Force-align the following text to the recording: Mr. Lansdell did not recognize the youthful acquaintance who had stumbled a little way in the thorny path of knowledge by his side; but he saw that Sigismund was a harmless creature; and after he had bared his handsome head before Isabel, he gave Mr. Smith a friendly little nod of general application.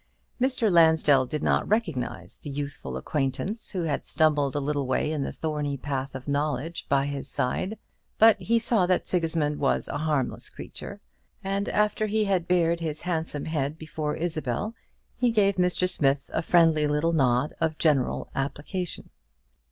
Mr. 0.41 0.67
Lansdell 0.71 1.27
did 1.27 1.43
not 1.43 1.67
recognize 1.69 2.39
the 2.39 2.49
youthful 2.49 2.97
acquaintance 2.97 3.69
who 3.69 3.83
had 3.83 4.03
stumbled 4.03 4.55
a 4.55 4.59
little 4.59 4.87
way 4.87 5.11
in 5.11 5.21
the 5.21 5.31
thorny 5.31 5.77
path 5.77 6.15
of 6.15 6.27
knowledge 6.27 6.87
by 6.89 7.05
his 7.05 7.29
side; 7.29 7.77
but 8.17 8.35
he 8.41 8.57
saw 8.57 8.87
that 8.87 9.05
Sigismund 9.05 9.59
was 9.59 9.87
a 9.87 9.99
harmless 9.99 10.49
creature; 10.49 11.01
and 11.43 11.69
after 11.69 12.07
he 12.07 12.25
had 12.25 12.47
bared 12.47 12.79
his 12.79 13.01
handsome 13.01 13.45
head 13.45 13.77
before 13.77 14.15
Isabel, 14.15 14.73
he 15.17 15.29
gave 15.29 15.57
Mr. 15.57 15.87
Smith 15.87 16.31
a 16.33 16.41
friendly 16.41 16.87
little 16.87 17.13
nod 17.13 17.53
of 17.61 17.77
general 17.77 18.31
application. 18.33 19.11